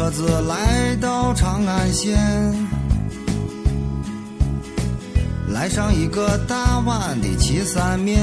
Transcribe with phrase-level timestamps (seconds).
[0.00, 2.16] 着车子来到长安县，
[5.50, 8.18] 来上一个大碗的岐山面。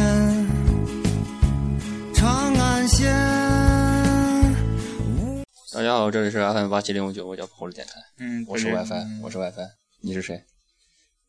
[2.15, 3.13] 长安县。
[5.71, 9.69] 大家好，这里是 FM 八七零五九，我叫普鲁电台，嗯，我是 WiFi，嗯我是 WiFi，
[10.01, 10.45] 你是谁？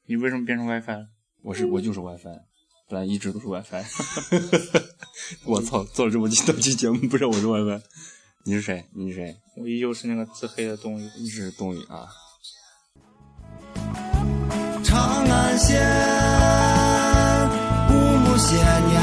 [0.06, 1.08] 你为什么变成 WiFi 了？
[1.42, 2.40] 我是我就是 WiFi，
[2.88, 3.84] 本来一直都是 WiFi。
[5.44, 7.82] 我操，做了这么多期节目，不知道我是 WiFi。
[8.48, 8.82] 你是谁？
[8.94, 9.36] 你是谁？
[9.58, 11.06] 我依旧是那个自黑的东西。
[11.20, 12.08] 你是冬雨啊？
[14.82, 15.78] 长安县
[17.90, 19.02] 五亩些年，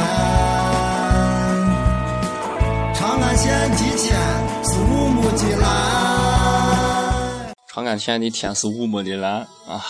[2.95, 4.19] 长安县的天
[4.65, 7.53] 是乌木的蓝。
[7.67, 9.85] 长安县的天是乌木的蓝啊！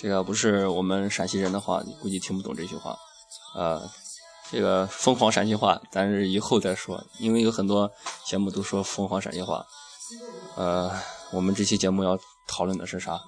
[0.00, 2.96] 这个不是我们陕西人的话，你估计听不懂这句话。
[3.54, 3.88] 呃，
[4.50, 7.90] 这个疯狂陕西话，咱是以后再说，因为有很多
[8.26, 9.64] 节目都说疯狂陕西话。
[10.56, 10.90] 呃，
[11.30, 13.20] 我们这期节目要讨论的是啥？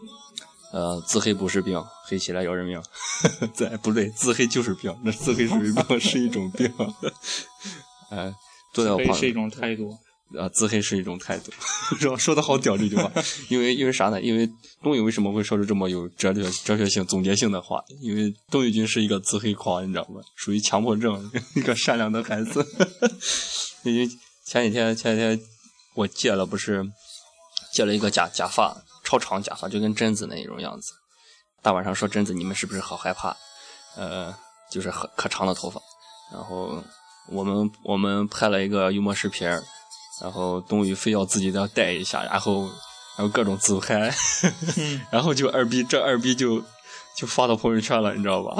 [0.72, 2.82] 呃，自黑不是病，黑起来要人命。
[3.56, 6.72] 对，不对，自黑就是病，那自黑属于病，是一种病。
[8.10, 8.34] 呃，
[8.72, 9.96] 坐在我是一种态度。
[10.38, 11.52] 啊，自黑是一种态度，
[11.98, 12.16] 是吧？
[12.16, 13.10] 说的好屌这句话，
[13.48, 14.20] 因为因为啥呢？
[14.20, 14.48] 因为
[14.82, 17.82] 东宇为什么会说出这么有哲学哲学性、总结性的话？
[18.00, 20.20] 因为东宇君是一个自黑狂，你知道吗？
[20.36, 22.66] 属于强迫症， 一个善良的孩子。
[23.84, 24.08] 因为
[24.46, 25.40] 前几天前几天
[25.94, 26.84] 我借了，不是
[27.74, 30.92] 借了一个假假发，超长假发，就跟贞子那种样子。
[31.62, 33.36] 大晚上说贞子，你们是不是好害怕？
[33.96, 34.34] 呃，
[34.70, 35.80] 就是很可长的头发。
[36.32, 36.82] 然后
[37.28, 39.48] 我们我们拍了一个幽默视频。
[40.22, 42.62] 然后冬雨非要自己再带一下，然后
[43.16, 44.14] 然后各种自嗨，
[45.10, 46.62] 然后就二逼这二逼就
[47.16, 48.56] 就发到朋友圈了，你知道吧？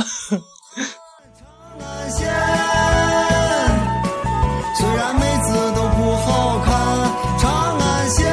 [1.79, 2.27] 长安县
[4.77, 6.73] 虽然妹子都不好看，
[7.39, 8.27] 长安县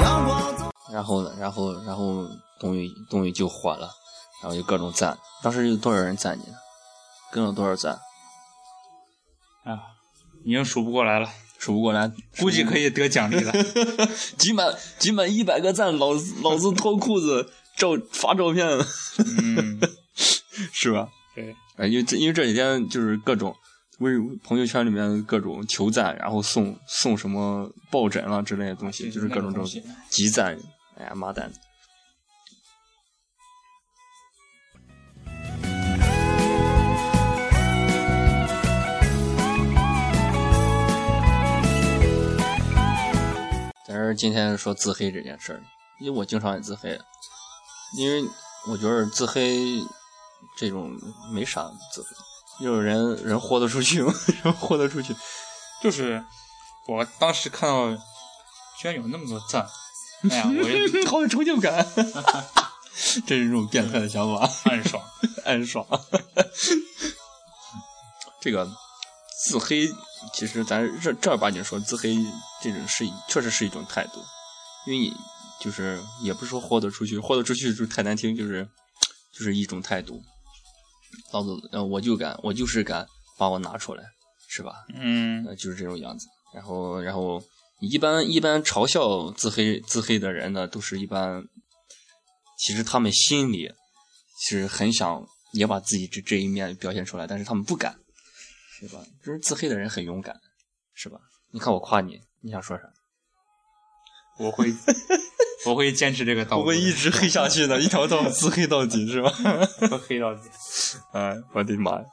[0.00, 0.70] 阳光总。
[0.92, 2.24] 然后呢，然后然后
[2.60, 3.90] 冬雨冬雨就火了，
[4.42, 5.18] 然后就各种赞。
[5.42, 6.56] 当时有多少人赞你呢？
[7.32, 7.98] 跟了多少赞？
[9.64, 9.95] 啊，
[10.46, 12.08] 已经数不过来了，数不过来，
[12.38, 13.52] 估计可以得奖励了。
[14.38, 18.64] 集满集满一百个赞，老子老子脱裤子照发照片，
[19.42, 19.80] 嗯，
[20.72, 21.08] 是吧？
[21.34, 23.52] 对，哎，因为这因为这几天就是各种
[23.98, 24.12] 微
[24.44, 29.68] 朋友圈里面各种求赞，然后送送什么抱枕啊之类的东西，就是各种这种
[30.08, 30.56] 集赞。
[30.96, 31.52] 哎呀妈蛋！
[43.86, 45.62] 咱是今天说自黑这件事儿，
[46.00, 47.00] 因为我经常也自黑，
[47.96, 48.28] 因为
[48.68, 49.80] 我觉得自黑
[50.56, 50.90] 这种
[51.32, 54.12] 没啥自黑，就是人人豁得出去吗？
[54.42, 55.14] 人豁得出去，
[55.80, 56.24] 就是
[56.88, 57.94] 我当时看到，
[58.76, 59.64] 居然有那么多赞，
[60.30, 61.86] 哎呀，我也 好有成就感，
[63.24, 65.00] 这是一种变态的想法，暗爽。
[65.44, 65.86] 暗爽。
[68.40, 68.68] 这个
[69.44, 69.88] 自黑，
[70.32, 72.16] 其实咱正正儿八经说，自黑
[72.62, 74.20] 这种是确实是一种态度，
[74.86, 75.12] 因为你
[75.60, 78.68] 就是也不是说豁得出去，豁得出去就太难听，就是
[79.32, 80.22] 就是一种态度。
[81.32, 83.06] 老子，呃，我就敢，我就是敢
[83.38, 84.02] 把我拿出来，
[84.48, 84.84] 是吧？
[84.94, 86.26] 嗯，呃，就是这种样子。
[86.54, 87.42] 然后，然后
[87.80, 91.42] 一般一般嘲笑自黑自黑的人呢，都是一般，
[92.58, 93.70] 其实他们心里
[94.48, 97.98] 是很想也把自己这这一面表现出来，但是他们不敢，
[98.78, 99.00] 是吧？
[99.24, 100.34] 就是自黑的人很勇敢，
[100.94, 101.18] 是吧？
[101.52, 102.84] 你看我夸你，你想说啥？
[104.38, 104.66] 我会，
[105.66, 109.30] 我会坚持这个道路，直黑 下去的，一条道自黑到底，是吧？
[109.88, 110.42] 不黑到底。
[111.12, 112.04] 哎，我的妈呀！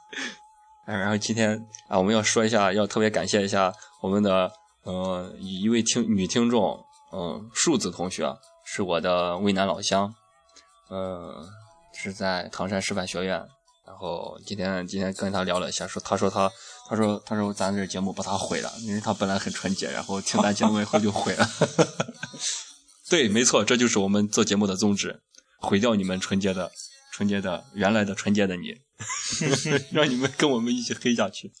[0.86, 1.58] 哎，然后今天
[1.88, 4.50] 啊，我们要说一下，要特别感谢一下我们的
[4.84, 6.82] 呃一位听女听众，
[7.12, 8.34] 嗯、数字同学
[8.64, 10.14] 是我的渭南老乡，
[10.88, 11.46] 呃，
[11.92, 13.46] 是在唐山师范学院。
[13.86, 16.50] 然后今天今天跟他聊了一下，说他说他
[16.88, 21.48] 他说他说咱这节目把他毁了，因为他本来很纯洁，然后听咱节目以后就毁了。
[23.10, 25.20] 对，没错，这就是我们做节目的宗旨，
[25.60, 26.72] 毁掉你们纯洁的、
[27.12, 28.74] 纯洁的、原来的纯洁的你，
[29.92, 31.52] 让你们跟我们一起黑下去。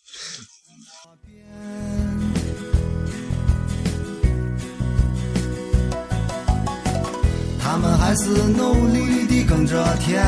[7.60, 10.22] 他们还是努力地耕着田，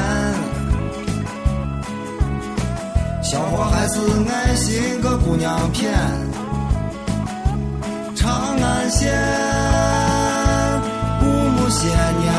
[3.29, 3.99] 小伙还是
[4.31, 5.93] 爱心个姑娘骗。
[8.15, 9.13] 长安县
[11.23, 12.33] 五亩些年，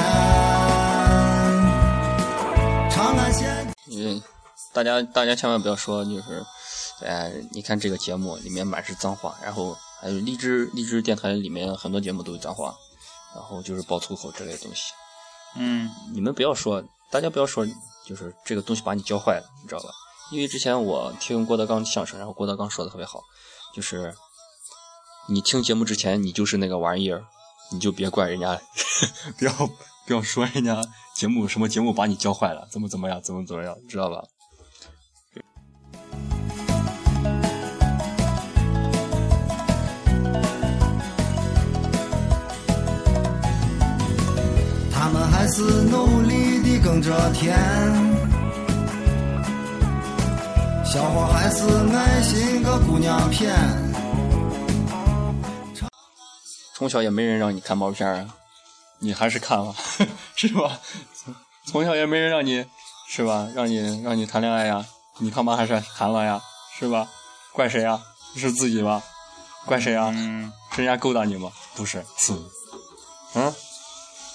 [2.90, 3.68] 长安县。
[3.92, 4.24] 嗯，
[4.72, 6.42] 大家大家千万不要说，就是，
[7.06, 12.74] 哎，你看这个节目里面满是脏话，然后还有荔枝荔枝电台里面很多节目都有脏话，
[13.36, 14.84] 然后就是爆粗口之类的东西。
[15.58, 16.82] 嗯你们不要说，
[17.12, 17.68] 大家不要说，
[18.06, 19.90] 就是这个东西把你教坏了，你知道吧？
[20.30, 23.22] 因为之前我听郭德纲相声，然后郭德纲说的特别好，
[23.74, 24.14] 就是
[25.30, 27.24] 你听节目之前，你就是那个玩意儿，
[27.72, 28.60] 你就别怪人家，
[29.40, 29.54] 不要
[30.06, 30.82] 不要说人家
[31.16, 34.24] 节目什么节目把你教坏了，怎么怎么样，怎么怎么样，知道吧？
[44.92, 47.58] 他们还是努力地耕着田，
[50.98, 51.64] 小伙还是
[51.96, 53.54] 爱心个姑娘片。
[56.74, 58.28] 从小也没人让你看毛片啊，
[58.98, 59.76] 你还是看了，
[60.36, 60.80] 是吧？
[61.14, 61.36] 从
[61.68, 62.66] 从小也没人让你，
[63.08, 63.48] 是吧？
[63.54, 64.84] 让你让你谈恋爱呀，
[65.20, 66.42] 你他妈还是谈了呀，
[66.80, 67.08] 是吧？
[67.54, 68.02] 怪谁呀？
[68.36, 69.04] 是自己吧？
[69.68, 70.10] 怪谁呀？
[70.12, 71.52] 嗯，是人家勾搭你吗？
[71.76, 72.34] 不是，是，
[73.36, 73.54] 嗯，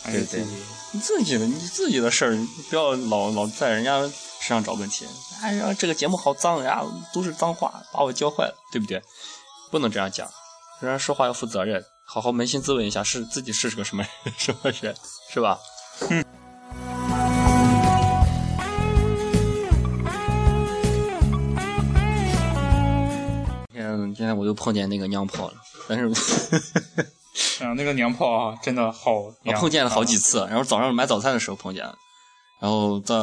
[0.05, 0.45] 对对
[0.93, 5.07] 你自己的你自己的事儿，你不要老老在人家身上找问题。
[5.41, 6.83] 哎呀，这个节目好脏呀，
[7.15, 9.03] 都是脏话，把我教坏了，对不对？
[9.71, 10.29] 不能这样讲，
[10.81, 14.95] 人家说话要负责任，好好扪心自问一下，是自己是个什么人， 什么人，
[15.33, 15.59] 是吧？
[23.71, 25.55] 今天今天我又碰见那个娘炮了，
[25.89, 26.11] 但是
[27.61, 29.53] 啊，那个娘炮啊，真的好我。
[29.55, 31.97] 碰见了好几次，然后早上买早餐的时候碰见了，
[32.61, 33.15] 然后在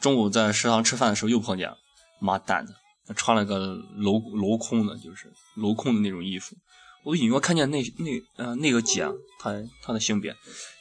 [0.00, 1.76] 中午在食堂吃饭的时候又碰见了，
[2.20, 2.72] 妈蛋的，
[3.06, 6.54] 他穿了个镂镂空的，就是镂空的那种衣服，
[7.04, 9.06] 我隐约看见那那呃那个姐，
[9.40, 9.52] 她
[9.82, 10.34] 她的性别，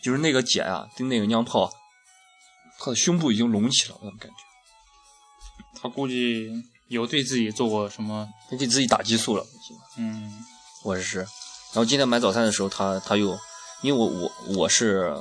[0.04, 1.72] 就是那个姐啊，对那个娘炮，
[2.80, 4.38] 她的胸部已经隆起了，我怎么感觉？
[5.81, 6.50] 她估计
[6.90, 8.28] 有对自己做过什么？
[8.50, 9.46] 她给自己打激素了，
[9.98, 10.44] 嗯
[10.84, 11.28] 我是是，
[11.74, 13.38] 然后今天买早餐的时候，他他又，
[13.81, 15.16] 因为我我我是，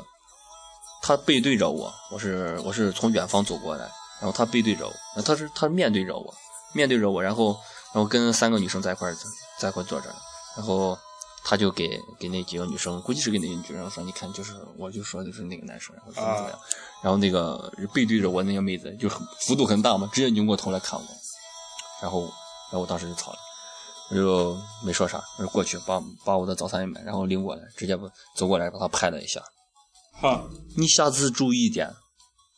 [1.02, 3.82] 他背对着我，我是我是从远方走过来，
[4.20, 6.34] 然后他背对着我，他是他面对着我，
[6.72, 7.58] 面对着我，然后
[7.93, 9.16] 然后跟三个女生在一块儿
[9.58, 10.06] 在一块坐着，
[10.56, 10.96] 然后
[11.44, 16.58] 他就给给那几个女生，估计是给那个女生说，你看就是我就说就是那个男生，然后怎么怎么样，
[17.02, 21.06] 然后那个背对着我那个妹子就很幅度很大嘛，直接扭过头来看我，
[22.00, 23.38] 然后然后我当时就吵了。
[24.10, 29.42] 我就没说啥，我就过去把把我的早餐一买，然后拎过来，直接不走过来把他拍了一下。
[30.12, 31.92] 哈你下次注意一点，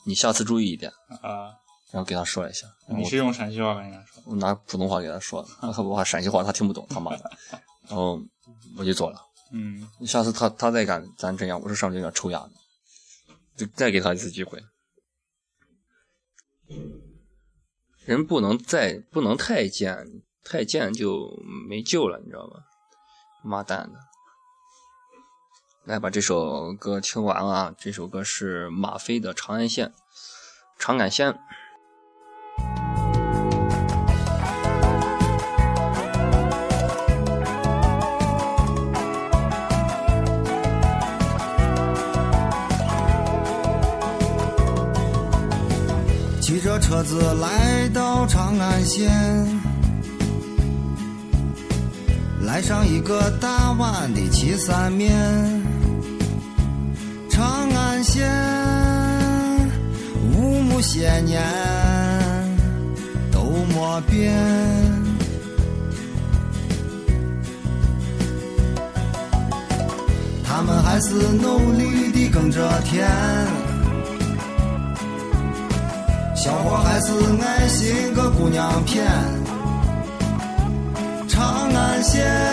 [0.07, 0.93] 你下次注意一点，
[1.23, 1.49] 啊，
[1.91, 2.67] 然后给他说了一下。
[2.97, 4.23] 你是用陕西话跟人家说？
[4.27, 7.31] 我拿普通话给他说的，他我怕陕西话他听不懂，他妈的。
[7.89, 8.21] 然后
[8.77, 9.19] 我就走了。
[9.51, 12.51] 嗯，下次他他再敢咱这样，我是上去有点抽丫的，
[13.57, 14.63] 就再给他一次机会。
[18.05, 20.07] 人不能再不能太贱，
[20.45, 21.31] 太贱就
[21.69, 22.61] 没救了，你知道吧？
[23.43, 23.99] 妈蛋的！
[25.85, 27.75] 来把这首歌听完啊！
[27.79, 29.89] 这首歌是马飞的《长安县》，
[30.79, 31.39] 长安县。
[46.43, 49.11] 骑着车子来到长安县，
[52.49, 55.15] 来上一个大碗的岐山面。
[57.29, 58.27] 长安县
[60.35, 61.43] 五亩些年
[63.31, 63.43] 都
[63.75, 64.35] 没变，
[70.43, 73.07] 他们还是努力地耕着田。
[76.35, 77.13] 小伙还是
[77.43, 79.05] 爱心个姑娘片，
[82.17, 82.48] 安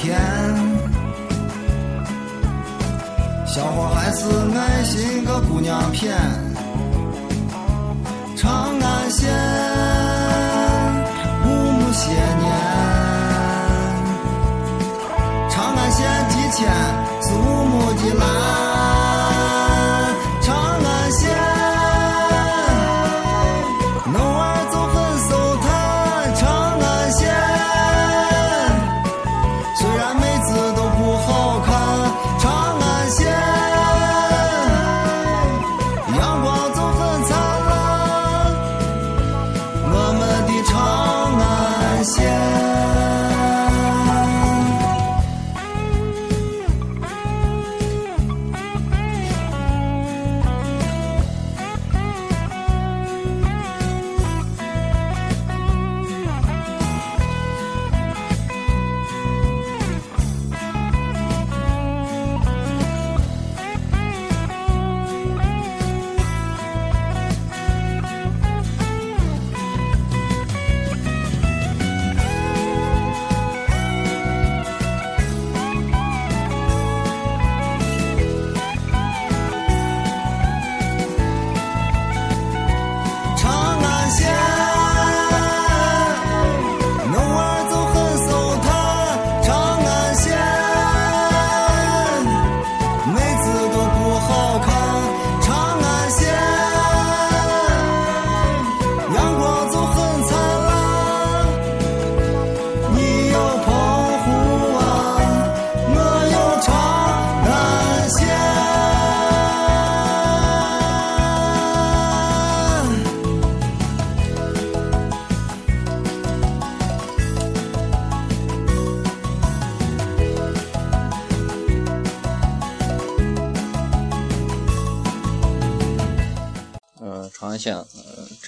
[0.00, 0.16] 甜，
[3.44, 6.16] 小伙还是爱心个姑娘骗，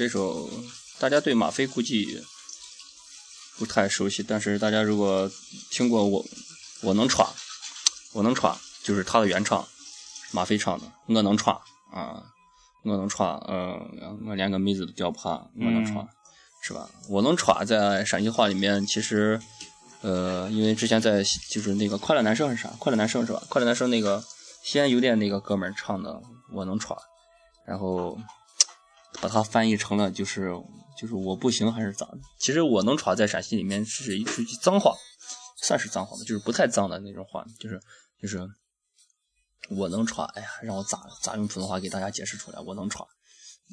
[0.00, 0.48] 这首
[0.98, 2.24] 大家对马飞估计
[3.58, 5.30] 不太熟悉，但是大家如果
[5.70, 6.24] 听过我
[6.80, 7.30] 我能闯，
[8.14, 9.62] 我能闯，就是他的原唱，
[10.32, 11.60] 马飞唱的，我能闯
[11.92, 12.24] 啊，
[12.82, 16.08] 我能闯，嗯，我连个妹子都吊不怕，我能闯，
[16.62, 16.88] 是吧？
[17.10, 19.38] 我能闯在陕西话里面，其实，
[20.00, 22.70] 呃，因为之前在就是那个快乐男生是啥？
[22.78, 23.42] 快乐男生是吧？
[23.50, 24.24] 快乐男生那个
[24.64, 26.22] 西安邮电那个哥们儿唱的，
[26.54, 26.98] 我能闯。
[27.66, 28.18] 然后
[29.20, 30.50] 把它翻译成了就是
[30.98, 32.18] 就是我不行还是咋的？
[32.38, 34.96] 其实我能闯在陕西里面是一句脏话，
[35.62, 37.80] 算是脏话吧，就是不太脏的那种话，就是
[38.20, 38.48] 就是
[39.70, 40.26] 我能闯。
[40.34, 42.60] 哎呀，让我咋咋用普通话给大家解释出来？
[42.60, 43.06] 我能闯，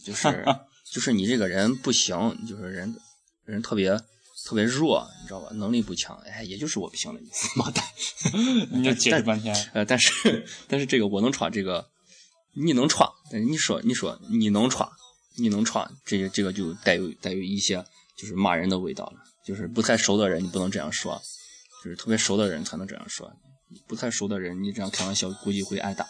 [0.05, 0.45] 就是
[0.91, 2.95] 就是你这个人不行，就是人
[3.43, 3.97] 人特别
[4.45, 5.49] 特别弱，你知道吧？
[5.53, 7.47] 能力不强，哎，也就是我不行的意思。
[7.59, 7.83] 妈蛋，
[8.71, 9.53] 你就解释半天。
[9.73, 11.89] 呃，但是 但是这个我能闯这个。
[12.59, 14.89] 你能闯，你说你说你能闯，
[15.37, 17.85] 你能闯，这个这个就带有带有一些
[18.17, 19.19] 就是骂人的味道了。
[19.45, 21.21] 就是不太熟的人，你不能这样说，
[21.83, 23.31] 就是特别熟的人才能这样说。
[23.87, 26.05] 不太熟的人，你这样开玩笑估计会挨打。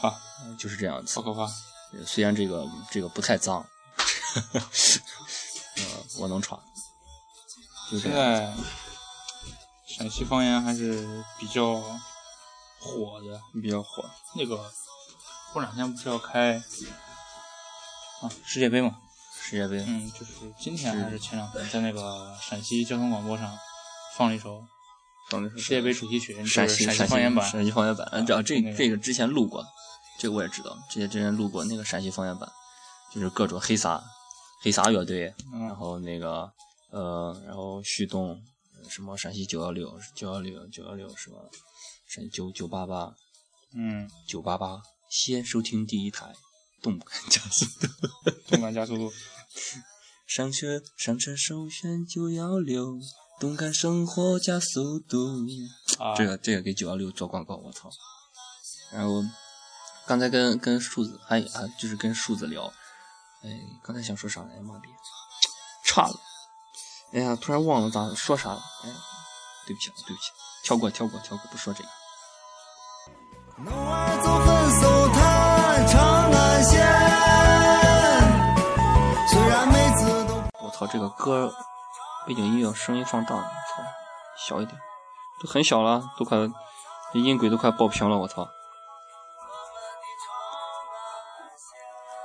[0.00, 0.14] 哈，
[0.58, 1.14] 就是这样子。
[1.16, 1.46] 好可怕。
[2.06, 3.66] 虽然这个这个不太脏，
[4.54, 4.62] 呃，
[6.18, 6.58] 我能闯。
[7.90, 8.54] 就现在
[9.86, 11.06] 陕西方言还是
[11.38, 11.80] 比较
[12.78, 14.08] 火的，比较火。
[14.34, 14.72] 那个。
[15.52, 16.62] 过两天不是要开
[18.22, 18.96] 啊世界杯嘛？
[19.40, 23.56] 世界杯，嗯，就是今天还是前两天，在那个陕西交通广播上
[24.16, 24.64] 放了一首，
[25.30, 28.08] 放了一首世界杯主题曲，陕西陕西方言版，陕西方言版。
[28.12, 29.64] 嗯知道这这个之前录过，
[30.18, 32.50] 这个我也知道，之前之前录过那个陕西方言版，
[33.12, 34.02] 就是各种黑撒
[34.62, 36.50] 黑撒乐队，嗯然后那个
[36.90, 38.42] 呃，然后旭东，
[38.88, 41.36] 什么陕西九幺六九幺六九幺六什么？
[42.08, 43.14] 陕西九九八八
[43.74, 44.80] 嗯，九八八，
[45.10, 46.32] 先收听第一台，
[46.82, 47.88] 动感加速度。
[48.48, 49.12] 动感加速度，
[50.26, 52.98] 上学上车首选九幺六，
[53.40, 55.46] 动感生活加速度。
[55.98, 57.90] 啊，这个这个给九幺六做广告，我操！
[58.92, 59.24] 然后
[60.06, 62.72] 刚才跟跟树子还啊，就是跟树子聊，
[63.42, 64.60] 哎，刚才想说啥来？
[64.60, 64.88] 妈逼，
[65.84, 66.20] 差了！
[67.12, 68.62] 哎呀，突然忘了咋说啥了。
[68.84, 68.90] 哎，
[69.66, 70.30] 对不起，对不起，
[70.64, 71.88] 跳过跳过跳过，不说这个。
[80.76, 81.54] 操，这个歌
[82.26, 83.82] 背景音乐声音放大了，我操，
[84.36, 84.78] 小一点，
[85.40, 86.36] 都很小了，都快
[87.14, 88.46] 这音轨都快爆屏了，我操！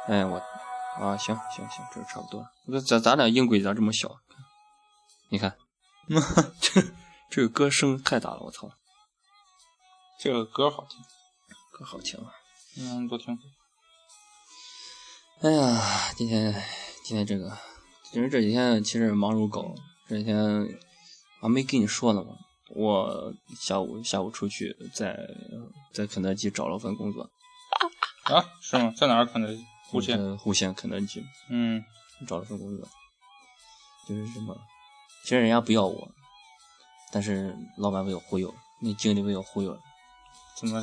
[0.10, 0.38] 哎，我
[1.00, 2.51] 啊，行行行，这差不多了。
[2.67, 4.17] 我说咱咱俩音轨咋这么小？
[5.29, 5.55] 你看，
[6.60, 6.81] 这
[7.29, 8.70] 这个歌声太大了，我操，
[10.20, 11.00] 这个歌好听，
[11.72, 12.34] 歌好听啊！
[12.77, 13.39] 嗯，多听。
[15.41, 16.53] 哎呀，今天
[17.05, 17.58] 今天这个，
[18.11, 19.73] 其实这几天其实忙如狗，
[20.07, 20.37] 这几天
[21.39, 22.33] 啊没跟你说呢吗？
[22.75, 25.17] 我下午下午出去在
[25.93, 27.29] 在肯德基找了份工作，
[28.23, 28.93] 啊，是吗？
[28.97, 29.63] 在哪儿肯德基？
[29.89, 30.37] 户县。
[30.37, 31.81] 户县肯德基嗯，
[32.27, 32.87] 找了份工作，
[34.07, 34.55] 就是什么，
[35.23, 36.09] 其实人家不要我，
[37.11, 39.79] 但是老板被我忽悠，那经理被我忽悠了。
[40.57, 40.81] 怎么？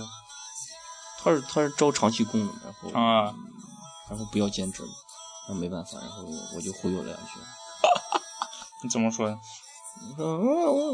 [1.21, 3.35] 他是他是招长期工的，然后啊，
[4.09, 4.83] 然后不要兼职，
[5.49, 6.25] 那没办法，然后
[6.55, 7.33] 我就忽悠了两句。
[8.85, 9.39] 你怎么说的？
[10.11, 10.93] 我说嗯我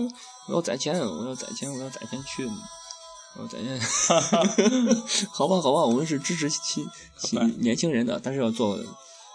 [0.48, 3.80] 我要攒钱，我要攒钱，我要攒钱去，我要攒钱。
[5.30, 6.86] 好吧，好吧，我们是支持新
[7.18, 8.78] 新年轻人的，但是要做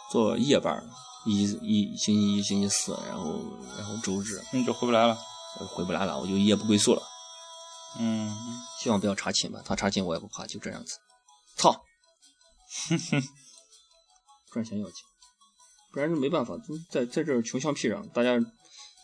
[0.10, 0.84] 做夜班，
[1.26, 3.40] 一一星期一、星期四，然后
[3.78, 5.18] 然后周日你就回不来了。
[5.60, 7.02] 我就回不来了，我就夜不归宿了。
[7.98, 8.38] 嗯，
[8.80, 11.00] 希望不要查寝吧，他查寝我也不怕，就这样子。
[11.58, 11.72] 操，
[12.88, 13.24] 哼哼
[14.52, 15.04] 赚钱要紧，
[15.92, 16.58] 不然就没办法。
[16.58, 18.40] 就在在这儿穷乡僻壤，大家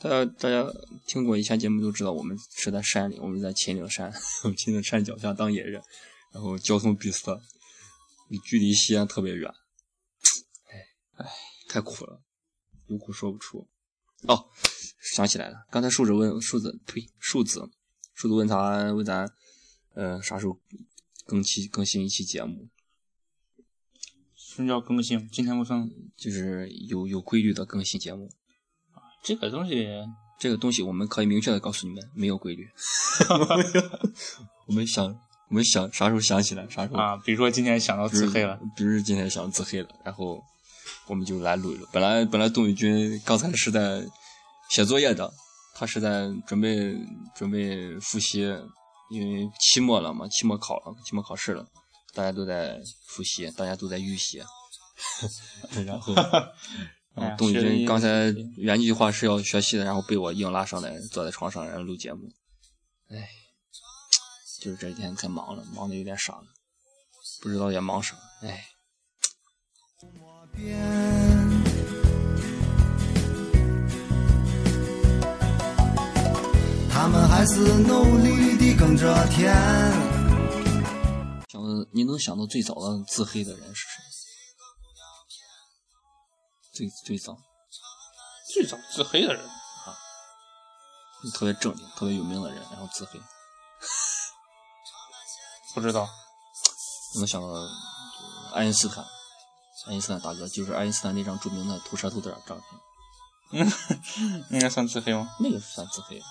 [0.01, 0.65] 大家大家
[1.07, 4.13] 听过以前节目都知道，我们是在山里，我们在秦岭山，
[4.57, 5.81] 秦岭山脚下当野人，
[6.33, 7.39] 然后交通闭塞，
[8.43, 9.49] 距离西安特别远，
[10.69, 11.31] 哎哎，
[11.69, 12.21] 太苦了，
[12.87, 13.67] 有苦说不出。
[14.27, 14.49] 哦，
[15.13, 17.69] 想起来了，刚才树子问树子，呸，树子。
[18.13, 19.29] 树子问他问咱，
[19.93, 20.57] 呃，啥时候
[21.25, 22.65] 更期更新一期节目？
[24.55, 25.27] 什么叫更新？
[25.33, 25.85] 今天不算。
[26.15, 28.29] 就是有有规律的更新节目
[28.93, 29.03] 啊。
[29.21, 29.85] 这个东西，
[30.39, 32.65] 这个东西我们可以明确的告诉你们，没有规律。
[34.65, 35.05] 我们想，
[35.49, 37.17] 我们想啥时候想起来，啥时候啊？
[37.17, 40.41] 比如说今天想到自黑了，比如今天想自黑了，然后
[41.07, 41.85] 我们就来录一录。
[41.91, 44.07] 本来本来董宇军刚才是在
[44.69, 45.33] 写作业的。
[45.77, 46.95] 他是在准备
[47.35, 48.43] 准备复习，
[49.11, 51.67] 因为期末了嘛，期末考了，期末考试了，
[52.15, 54.41] 大家都在复习，大家都在预习。
[55.85, 56.15] 然后，
[57.37, 62.31] 董宇军刚才原计划是要学习的，然后被我硬拉上来，坐在床上然后录节目。
[63.09, 63.27] 哎，
[64.61, 66.45] 就是这几天太忙了，忙的有点傻了，
[67.41, 68.15] 不知道在忙啥。
[68.41, 68.65] 哎。
[76.89, 80.14] 他们还是努力地耕着田。
[81.85, 84.03] 想，你能想到最早的自黑的人是谁？
[86.73, 87.37] 最最早，
[88.53, 89.97] 最早自黑的人啊，
[91.33, 93.19] 特别正经、特别有名的人，然后自黑。
[95.73, 96.09] 不知道。
[97.17, 97.47] 能想到
[98.53, 99.01] 爱因斯坦，
[99.87, 102.65] 爱因斯坦大哥就是爱因斯坦那张著名的吐舌头的照片。
[103.51, 105.33] 嗯，应该算自黑吗？
[105.39, 106.21] 那个算自黑。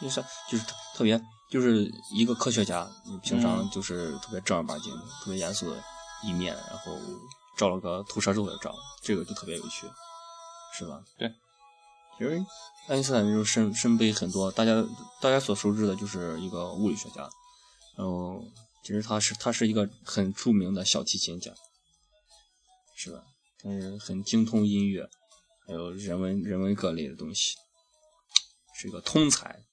[0.00, 2.88] 就是就是特特别就是一个科学家，
[3.22, 5.82] 平常就是特别正儿八经、特别严肃的
[6.22, 6.98] 一面，然后
[7.56, 9.86] 照了个吐舌头的照，这个就特别有趣，
[10.76, 11.02] 是吧？
[11.18, 11.28] 对，
[12.16, 12.44] 其实
[12.88, 14.84] 爱因斯坦就是身身背很多，大家
[15.20, 17.28] 大家所熟知的就是一个物理学家，
[17.96, 18.42] 然后
[18.84, 21.50] 其实他是他是一个很著名的小提琴家，
[22.96, 23.22] 是吧？
[23.62, 25.08] 但是很精通音乐，
[25.66, 27.56] 还有人文人文各类的东西，
[28.76, 29.64] 是一个通才。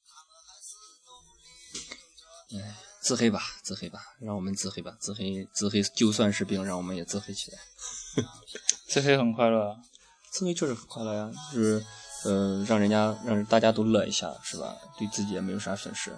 [2.53, 7.57] 哎，自黑吧，自黑吧，让我们自黑吧，自黑，自黑，就算是病，让我们也自黑起来。
[8.87, 9.75] 自黑很快乐，
[10.31, 11.85] 自黑确实很快乐呀，就是，
[12.23, 14.75] 呃，让人家让大家都乐一下，是吧？
[14.97, 16.11] 对自己也没有啥损失，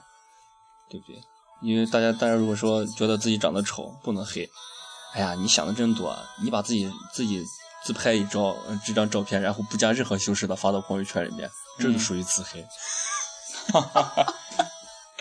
[0.90, 1.22] 对不对？
[1.62, 4.48] 因为大家，大家如果说觉得自己长得丑，不能黑。
[5.14, 7.44] 哎呀，你想的真多，你把自己自己
[7.84, 12.62] 自拍一照，这张照片，然后不加任何修饰的发到朋友圈里面，这就属于自黑。
[13.72, 14.34] 哈哈哈。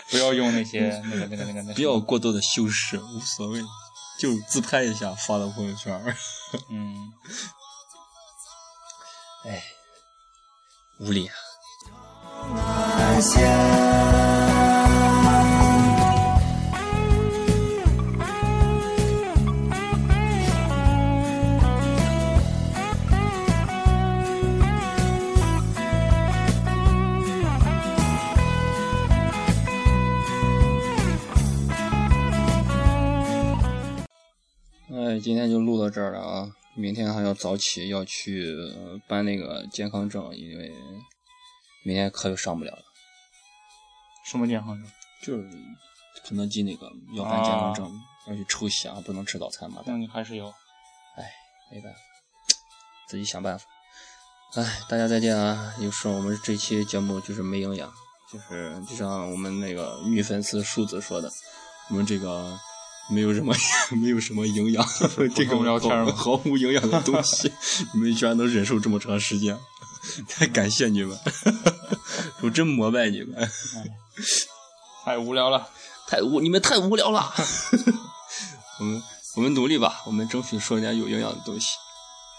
[0.11, 3.61] 不要用那些那个那个那个那，不要过多的修饰，无所谓，
[4.19, 6.01] 就自拍一下发到朋友圈。
[6.71, 6.95] 嗯，
[9.45, 9.63] 哎，
[10.99, 11.35] 无力啊。
[35.19, 36.51] 今天就录到这儿了啊！
[36.75, 38.55] 明天还要早起，要去
[39.07, 40.71] 办那个健康证，因为
[41.83, 42.83] 明天课又上不了了。
[44.25, 44.91] 什么健康证？
[45.23, 45.49] 就是
[46.23, 47.91] 肯德基那个要办健康证，
[48.27, 49.81] 要去抽血啊，不能吃早餐嘛。
[49.87, 50.47] 那你还是有，
[51.15, 51.31] 哎，
[51.71, 51.99] 没办法，
[53.07, 53.65] 自己想办法。
[54.53, 55.73] 哎，大家再见啊！
[55.79, 57.91] 有时候我们这期节目就是没营养，
[58.31, 61.31] 就是就像我们那个女粉丝数字说的，
[61.89, 62.57] 我们这个。
[63.09, 63.55] 没有什么，
[64.01, 64.85] 没有什么营养，
[65.35, 67.51] 这个聊天毫无营养的东西，
[67.93, 69.57] 你们居然能忍受这么长时间，
[70.27, 71.17] 太感谢你们，
[72.41, 73.49] 我真膜拜你们，
[75.05, 75.67] 太无聊了。
[76.09, 77.33] 太无你们太无聊了。
[78.79, 79.03] 我们
[79.35, 81.65] 我们努力吧，我们争取说点有营养的东西。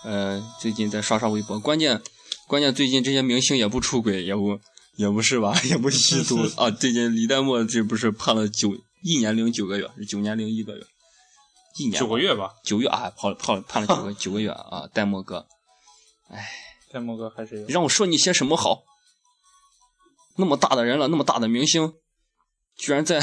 [0.04, 2.00] 呃，最近在刷刷微博，关键
[2.46, 4.58] 关键最近这些明星也不出轨，也不
[4.96, 6.70] 也不是吧，也不吸毒啊。
[6.70, 10.84] 最近李代沫这不是判了九一年零九个月，是九年零一个月，
[11.76, 15.46] 一年九个月吧，九月啊，判了判了判了九个 九个月啊，戴墨哥，
[16.28, 16.48] 哎
[16.90, 18.82] 戴墨哥还是有让我说你些什么好？
[20.36, 21.94] 那么大的人了，那么大的明星，
[22.76, 23.20] 居然在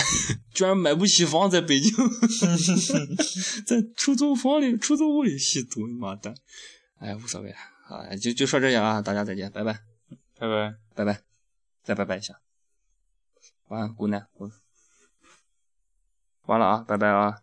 [0.53, 1.91] 居然买不起房，在北京，
[3.65, 6.35] 在出租房里、出租屋里吸毒，妈蛋！
[6.99, 7.51] 哎，无所谓
[7.87, 9.79] 啊，就就说这些啊，大家再见，拜拜，
[10.37, 10.75] 拜拜。
[10.95, 11.21] 拜拜，
[11.83, 12.39] 再拜拜一下，
[13.67, 14.49] 晚安，good night，我
[16.45, 17.39] 完了啊，拜拜啊。